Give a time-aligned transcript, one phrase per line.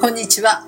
[0.00, 0.64] こんにちは。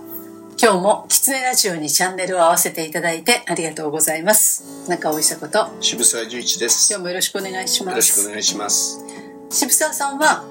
[0.60, 4.88] 今日もキツネラジオにチャンネルを合わせていただいてありがとうございます。
[4.88, 6.92] 中尾久子と渋沢十一です。
[6.92, 7.96] よ今日もよろしくお願いします。
[7.96, 9.04] ろしくお願いします。
[9.48, 10.44] 渋沢さんは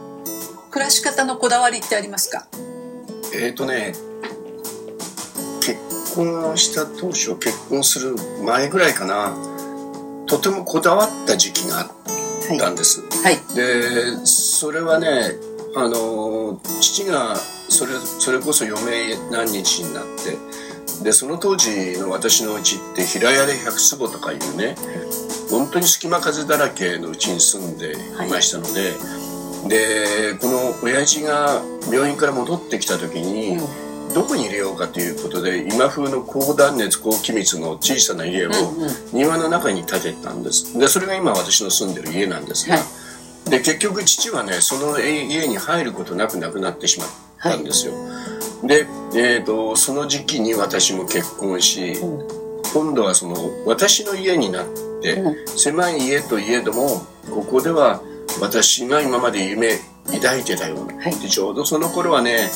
[0.72, 2.48] 暮らし方のこだわりってありますか？
[3.36, 3.94] えっ、ー、とね、
[5.60, 8.16] 結婚をした当初、結婚する
[8.46, 9.36] 前ぐらいかな、
[10.26, 11.88] とてもこだわった時期があっ
[12.58, 13.02] たんです。
[13.02, 13.40] はい。
[13.56, 15.34] で、それはね、
[15.76, 17.36] あの、父が
[17.80, 20.36] それ、それこそ余命何日になって、
[21.02, 24.76] で、その当時の私の家って平屋で100坪とかいうね、
[25.50, 28.92] 本当に隙間風だらけのうちに住んでいましたので、
[29.70, 33.58] でこの親父が病院から戻ってきた時に、
[34.14, 38.52] どこに入れようかということで今風の高断熱高気密の小さな家を
[39.14, 40.78] 庭の中に建てたんです。
[40.78, 42.82] でそれが今私の住んでる家なんですが、は
[43.48, 43.50] い。
[43.50, 47.08] で結局父はねその家に入ることなく亡くなってしまっ
[47.42, 47.94] たんですよ、
[48.64, 51.94] で、えー、とその時期に私も結婚し、
[52.74, 54.68] 今度はその私の家になっ
[55.02, 58.02] て、う狭い家といえどもここでは
[58.42, 59.80] 私が今まで夢
[60.12, 61.20] 抱いてたような、はい。
[61.20, 62.50] でちょうどその頃はね、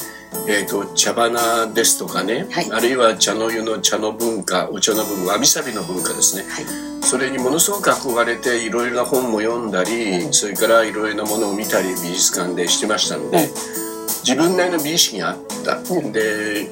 [0.48, 2.72] えー、と茶花ですとかね、はい。
[2.72, 6.44] あるいは茶の湯の茶の文化お茶の文化わびさびの文化ですね。
[6.50, 6.66] はい。
[7.04, 13.50] それにものすごく憧れていろいろな本も読んだり、それからいろいろなものを見たり美術館でしてましたので、はい
[14.24, 16.68] 自分なりの美意識があった、うんで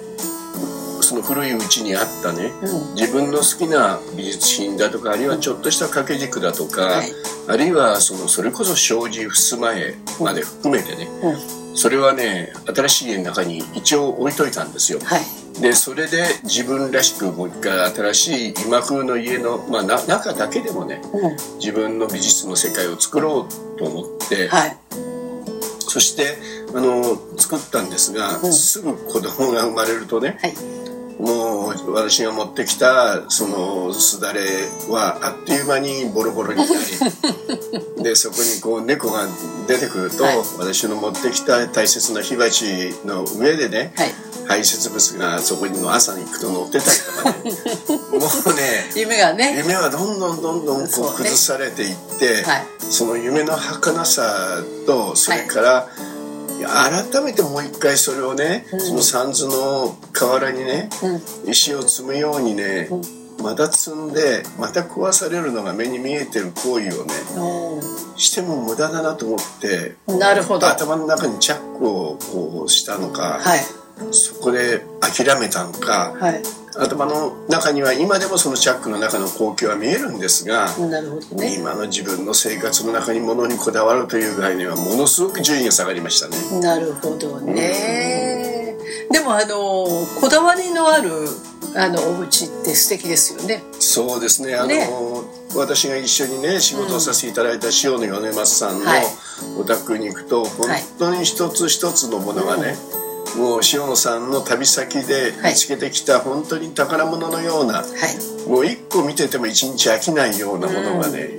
[1.02, 7.08] その古いうちにあったね、うん自分の好きな美術品だとかあるいはちょっとした掛け軸だとか、はい
[7.48, 11.76] あるいはそのそれこそ障子襖絵まで含めてね、うん。
[11.76, 15.00] それはね新しい家の中に一応置いといたんですよ。
[15.00, 15.62] はい。
[15.62, 21.32] でそれで自分らしくもう一回新しい今風の家の、まあ、な中だけでもねうん。
[21.58, 24.78] 自分の美術の世界を作ろうと思って、はい。
[25.92, 26.38] そして
[26.74, 27.04] あの
[27.38, 30.81] 作ったんですが、うんすぐ子供が生まれるとねはい。
[31.22, 34.42] もう私が持ってきたそのすだれ
[34.90, 36.72] はあっという間にボロボロになり
[38.04, 39.28] でそこにこう猫が
[39.68, 44.14] 出てくると、はい私の持ってきた大切な火鉢の上でね、はい。
[44.48, 49.56] 排泄物がそこにの朝に行くと乗ってたりとかねもうね 夢がね。
[49.58, 52.68] 夢はどんどんどんどんこう崩されていってはい。
[52.90, 55.88] その夢の儚さとそれから、いや
[56.66, 61.52] 改めてもう一回それをね、うんその三途の河原にねうん。
[61.52, 62.90] 石を積むようにね、
[63.42, 67.80] また積んでまた壊されるのが目に見えてる行為をねお
[68.18, 70.68] しても無駄だなと思ってーなるほど。
[70.68, 73.60] は頭の中にチャックをこうしたのか、い。
[74.12, 76.42] そこで諦めたのかはい。
[76.78, 81.56] 頭の中には今でもそのチャックの中の光景は見えるんですが、なるほどね。
[81.56, 86.62] 今の自分の生活の中に物にこだわるという概念はものすごく順位が下がりましたね。
[86.62, 88.76] なるほどね。
[89.12, 89.86] でもあの
[90.20, 91.12] こだわりのある
[91.76, 93.64] あのお家って素敵ですよね。
[93.80, 94.56] そうですね。
[94.56, 94.88] あの、ね
[95.54, 99.04] 私が一緒にね仕事をさせていただいた塩野米松さんのはい
[99.58, 100.68] お宅に行くと、本
[101.00, 103.01] 当に一つ一つのものがね、も
[103.58, 108.50] う塩野さんの旅先で見つけてきた本当に宝物のような、はい。
[108.50, 111.38] もう一個見てても一日飽きないようなものがね、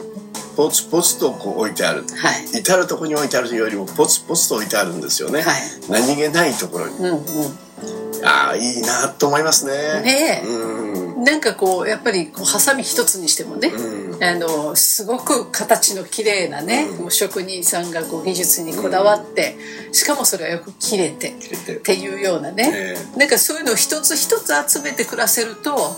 [0.56, 2.02] ポツポツとこう置いてある。
[2.02, 2.58] はい。
[2.60, 5.42] 至る所に置いてあるというよりもポツポツと置いてあるんですよね。
[5.42, 6.96] はい何気ないところに。
[6.96, 7.16] うんうん。
[8.24, 10.02] ああ、いいなと思いますね。
[10.02, 11.24] ねえうん。
[11.24, 16.98] なんかこうやっぱりこうハサミ一つにしてもね、うんあのすごく形の綺麗なね、うん。
[17.00, 19.56] もう職人さんがこう技術にこだわって、
[19.90, 25.96] しかもそれがよく切れてっていうようなね、えなんかそういうのを一つ一つ集めて暮らせると、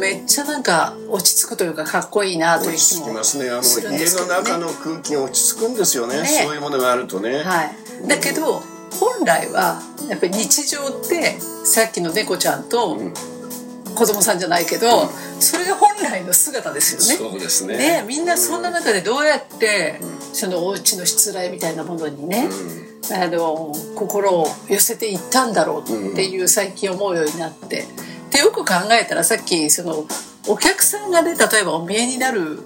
[0.00, 3.48] めっちゃなんか落ち着くというかかっこいいなという気もきますね。
[3.48, 6.20] あの、家の中の空気が落ち着くんですよね。
[6.20, 6.26] ね。
[6.26, 7.42] そういうものがあるとね。
[7.42, 7.72] はい、
[8.06, 8.62] だけど
[9.00, 13.14] 本来はやっぱり日常ってさっきの猫ちゃんとん
[13.98, 15.08] 子供さんじゃないけど、
[15.40, 17.30] それが本来の姿ですよね。
[17.30, 17.76] そうですね。
[17.76, 20.00] ね、みんなそんな中でどうやって、
[20.32, 22.48] そのお家のしつらいみたいなものにね、
[23.10, 27.86] あの心を寄せていったんだろうっていう最近思うようになって、
[28.30, 30.06] でよく考えたらさっきその
[30.46, 32.60] お客さんがね例えばお見えになる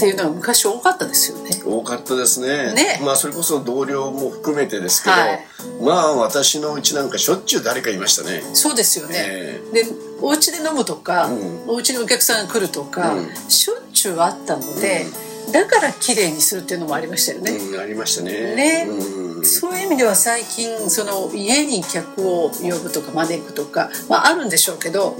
[0.00, 1.50] っていうのが昔多かったですよね。
[1.64, 2.72] 多かったですね。
[2.72, 5.46] ねまあそれこそ同僚も含めてですけど、はい
[5.82, 8.42] まあ私のうちなんかしょっちゅう誰かいましたね。
[8.54, 9.14] そうですよね。
[9.18, 9.84] えで
[10.20, 15.06] お家で飲むとか、うんお家にお客さんが来るとか、うんしょっちゅうあったので、
[15.52, 17.52] だから綺麗にするっていうのもありましたよね。
[17.52, 18.54] うん、ありましたね。
[18.54, 25.16] ねうんそういう意味では最近その家に客を呼ぶとか招くとか、まあ、あるんでしょうけど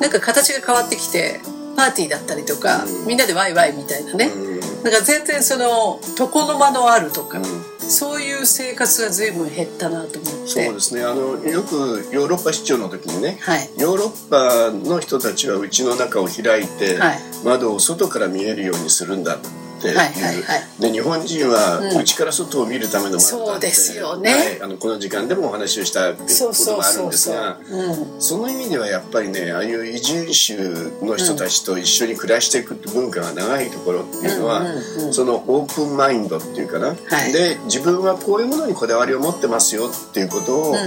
[0.00, 1.40] なんか形が変わってきて
[1.82, 3.06] パーティーだったりとか、うん。
[3.08, 4.60] みんなでワイワイみたいなね、うん。
[4.84, 7.44] だから全然その床の間のあるとか、うん。
[7.80, 10.46] そういう生活が随分減ったなと思って。
[10.46, 11.02] そうですね。
[11.02, 13.68] あのよくヨーロッパ出張の時にねはい。
[13.78, 17.18] ヨーロッパの人たちはうちの中を開いて、はい。
[17.44, 19.36] 窓を外から見えるようにするんだ。
[19.36, 19.48] って
[19.88, 20.80] いう、はいはいはい。
[20.80, 21.98] で日本人はうん。
[22.02, 24.30] 内から外を見るための窓だって、そうですよね。
[24.30, 28.20] はい、あのこの時間でもお話をしたことそうそうもあるそうそうんですがうん。
[28.20, 36.94] その意味ではやっぱりねああいう移住種の人たちと一緒に暮らしていく文化が長いところっていうのは、うんうんうんそのオープンマインドっていうかな、は
[37.28, 37.32] い。
[37.32, 40.78] で自分はこういうものにこだわりを持ってますよっていうことを、うんう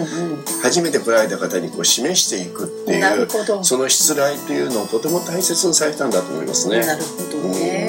[0.42, 0.44] ん。
[0.64, 3.64] 初めて来られた方にこう示していくっていうなるほど。
[3.64, 6.80] その失礼というのをとても大切にされたんだと思いますね。
[6.80, 7.85] なるほどね、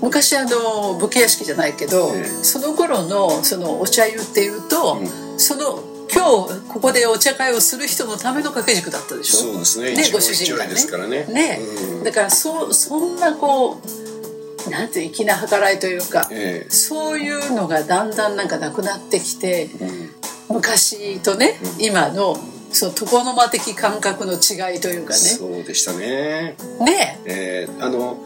[0.00, 2.24] 昔あの武家屋敷じゃないけど、ええ。
[2.44, 5.00] その頃のそのお茶湯っていうと、
[5.36, 9.52] その今日ここでお茶会をする人のための掛け軸だったでしょ？
[9.52, 9.94] そうですね。
[9.94, 10.68] ねご主人がね。
[10.68, 11.26] 会ですからね。
[11.26, 11.60] ね、
[11.98, 12.04] うん。
[12.04, 13.80] だからそそんなこ
[14.66, 20.54] うなんて粋な計らいというか、えそういうのがだんだんなんかなくなってきてえうん。
[20.56, 22.36] 昔とね、今の
[22.72, 25.18] その床の間的感覚の違いというかね。
[25.18, 26.56] そうでしたね。
[26.80, 27.20] ね。
[27.26, 28.18] えーあの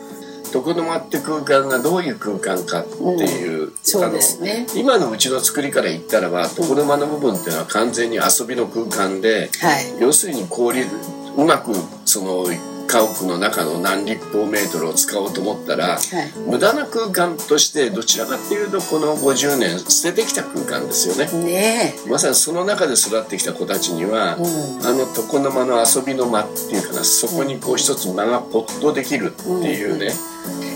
[0.52, 2.94] 床の間って空間がどういう空間かって
[3.24, 4.66] いう、そうですね。
[4.74, 10.00] 今のうちの作りから言ったらば床の間の部分っていうのは完全に遊びの空間で、はい。
[10.00, 11.72] 要するに氷うまく
[12.04, 12.44] その
[12.86, 16.00] 家屋の中の何立方メートルを使おうと思ったら、はい。
[16.46, 21.30] 無駄な空間としてどちらかっていうとこの50年捨ててきた空間ですよね。
[21.44, 24.86] ねまさにその中で育ってきた子たちには、うん。
[24.86, 30.12] あの床の間の遊びの間っていうかなそこにこう一つ間がポッとできるっていうね、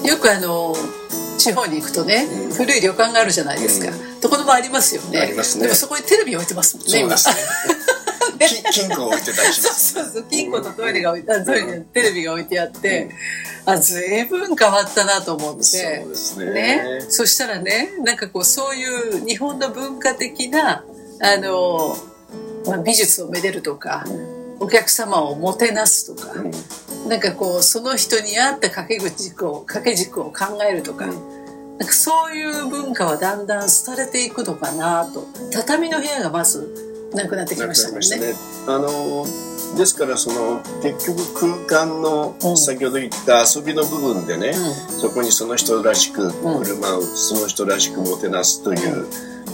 [0.04, 0.74] えよくあの
[1.38, 2.52] 地方に行くとね、うん。
[2.52, 3.92] 古い旅館があるじゃないですか、
[4.22, 5.20] 床の間ありますよね。
[5.20, 5.64] ありますね。
[5.64, 7.95] でもそこにテレビ置いてますもんねそう
[8.38, 13.10] で金庫を置いてたりしますそうそう金庫とトイレが置いてあトイレにテレビが置いてあって、
[13.64, 15.62] あ随分変わったなと思って。
[15.62, 16.52] そうですね。
[16.52, 17.00] ね。
[17.00, 20.84] そしたらねなんかこうそういう日本の文化的な
[21.20, 21.96] あの、
[22.66, 24.04] まあ、美術をめでるとか、
[24.60, 27.08] お客様をもてなすとか、うん。
[27.08, 35.26] なんかこうその人に合った掛け軸を掛け軸を考えるとか、なんかそういう文化はだんだん廃れていくのかなと。
[35.52, 36.85] 畳の部屋がまず
[37.16, 38.32] なくなってきましたもんね。
[38.32, 38.34] ね。
[38.66, 39.26] あの
[39.76, 42.56] ですからその結局空間のうん。
[42.56, 46.30] 先ほど言った遊びの部分でね、うそこにその人らしくうん。
[46.64, 49.06] 振る舞う、その人らしくもてなすという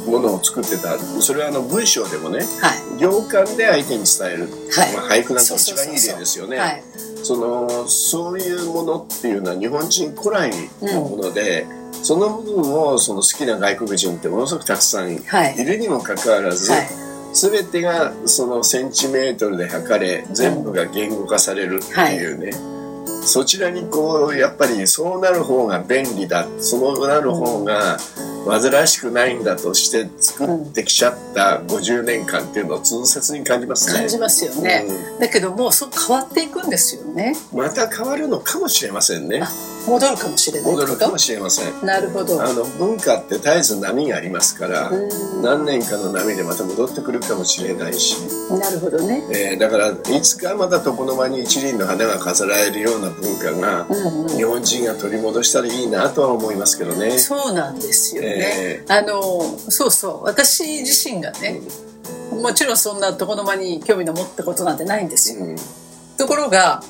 [0.06, 0.98] ものを作ってた。
[0.98, 3.00] それはあの文章でもねん、はい。
[3.00, 4.94] 行間で相手に伝える、はい。
[4.94, 6.58] まあ、俳句なんて一番いい例ですよね。
[6.58, 6.82] はい。
[7.24, 10.50] そのそういうものっていうのは日本人古来
[10.82, 11.66] のもので、
[12.02, 15.64] その部分をその好きな外国人ってものすごくたくさんいはい。
[15.64, 22.52] るにもかかわらず、はい全てがそのセンチメートルで測れ全部が言語化されるっていうね、
[23.24, 27.96] そちらにこうやっぱりそうなる方が便利だそうなる方が
[28.46, 34.00] 煩わしくないんだとして作ってきちゃった50年間っていうのを痛切に感じますね。
[34.00, 34.84] 感じますよね、
[35.18, 37.36] うだけどもうそう変わっていくんですよね。
[37.52, 39.40] また変わるのかもしれませんね。
[39.42, 39.48] あ
[39.86, 41.86] 戻るかもしれない戻るかもしれません。
[41.86, 42.42] なるほど。
[42.42, 45.42] あの文化って絶えず波がありますからうん。
[45.42, 48.16] 何年かの波でまた戻ってくるかもしれないし、
[48.50, 49.22] なるほどね。
[49.30, 54.28] えーだからいつかまた床の間に一輪の花が飾られるような文化がうんうん。
[54.28, 57.18] 日本人が取り戻したらいいなとは思いますけどね。
[57.18, 60.24] そうなんですよね、えあのそうそう。
[60.24, 61.60] 私自身がね、
[62.32, 65.56] もちろんそんな床の間に興味の持ったことなんてないんですよ、うん。
[66.16, 66.82] ところが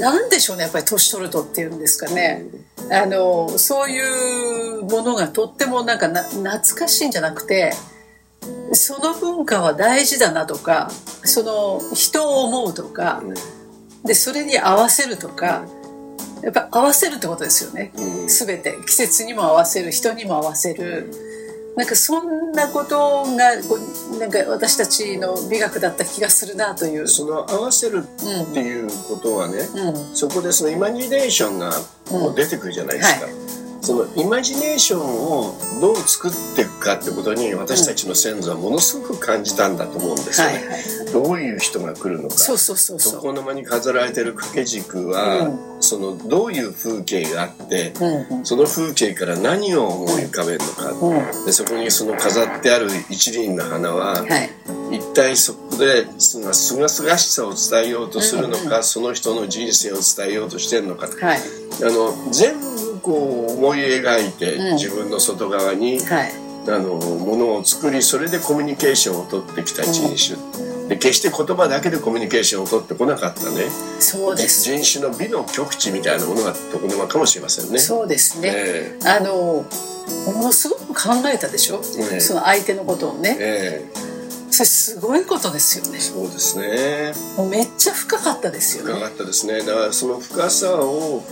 [0.00, 2.44] なんでしょうねやっぱり年取るとっていうんですかね、
[2.90, 7.72] あのそういうものがとってもなんかな懐かしいんじゃなくて
[8.72, 10.90] その文化は大事だなとか
[11.24, 13.22] その人を思うとか
[14.04, 15.66] でそれに合わせるとか
[16.42, 18.28] やっぱ合わせるってことですよね、うん。
[18.28, 18.76] 全て。
[18.86, 21.10] 季節にも合わせる人にも合わせる、
[21.76, 23.78] なんかそんなことがこ
[24.14, 27.06] うなんか私たちの美学だった気がするなという。
[27.06, 31.70] その合わせるっていうことはね、うんそこでそのイマジネーションが
[32.08, 33.26] こう出てくるじゃないですか。
[33.26, 33.32] は
[33.82, 40.54] そのイマジネーションをどう作っていくかってことに私たちの先祖はものすごく感じたんだと思うんですよね。
[40.54, 42.36] はいはいどういう人が来るのか。
[42.36, 43.20] そうそうそうそう。
[43.24, 48.44] 床の間に飾られてる掛け軸は、そのどういう風景があって、うんうん。
[48.44, 51.46] その風景から何を思い浮かべるのか、うん。
[51.46, 54.38] でそこにその飾ってある一輪の花は、は
[54.90, 54.96] い。
[54.96, 61.38] 一体そこでそのすがすがしさを伝えようとするのか、その人の人生を伝えようとしてるのか、はい。
[61.38, 64.74] あの全部こう思い描いて、うん。
[64.74, 66.32] 自分の外側に、はい。
[66.68, 70.36] あのものを作りそれでコミュニケーションを取ってきた人種、
[70.88, 73.68] で決して言葉だけでコミュニケーションを取ってこなかったね。
[73.98, 74.62] そうです。
[74.62, 77.78] 人種の美の極致みたいなものが床の間かもしれませんね。
[77.78, 79.64] そうですね、えあの
[80.32, 82.20] ものすごく考えたでしょ、ええ。
[82.20, 83.36] その相手のことをね。
[83.40, 84.06] ええ。
[84.50, 85.98] それすごいことですよね。
[85.98, 87.12] そうですね。
[87.36, 88.92] もうめっちゃ深かったですよね。
[88.92, 89.58] 深かったですね。
[89.60, 91.22] だからその深さを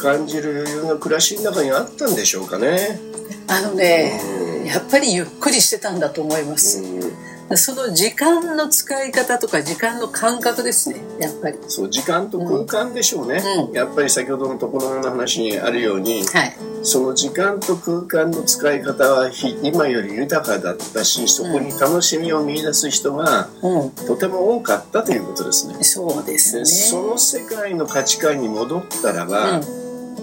[0.00, 3.00] 感じる余裕が暮らしの中にあったんでしょうかね。
[3.48, 4.20] あのね、
[4.62, 4.64] うん。
[4.66, 11.58] やっぱりゆっくりしてたんだと思います、うんその時間の使い方とか時間の感覚ですねやっぱり。
[11.66, 13.74] そう時間と空間でしょうね、うん。
[13.74, 16.56] やっぱり先ほどのところの話にあるようにはい。
[16.82, 23.90] その時間と空間の使い方はひ今より豊かだったしそこに楽しみを見出す人がうん。
[23.90, 25.82] とても多かったということですね。
[25.82, 26.60] そうですね。
[26.60, 29.62] でその世界の価値観に戻ったらば、うん。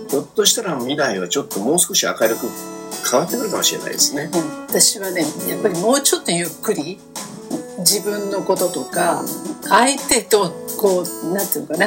[0.08, 2.48] ひょっとしたら未来はちょっともう少し明るく
[3.12, 4.30] 変わってくるかもしれないですね。
[4.34, 4.62] うん。
[4.68, 7.00] 私はねやっぱりもうちょっとゆっくり
[7.88, 9.24] 自分のこととか
[9.64, 11.86] 相手とこうなんていうのかな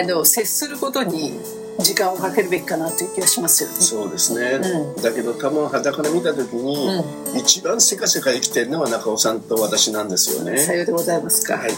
[0.00, 1.38] あの接することに
[1.78, 3.76] 時間をかけるべきかなという気がしますよね。
[3.76, 4.58] そうですね、
[4.96, 6.88] うだけど多分肌から見た時に、
[7.36, 10.78] 一番せかせか生きてるのは中尾さんと私なんですよさね。
[10.78, 11.58] ようでございますか。
[11.58, 11.72] はい、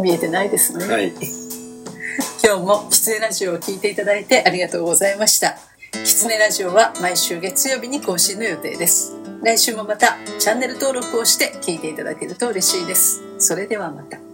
[0.00, 0.84] 見えてないですね。
[0.86, 1.12] はい
[2.44, 5.56] 今日もキツネラジオを聞いていただいてありがとうございました。
[5.92, 9.15] キツネラジオは毎週月曜日に更新の予定です。
[9.46, 13.22] 来週もまたチャンネル登録をして聞いていただけると嬉しいです。
[13.38, 14.25] それではまた。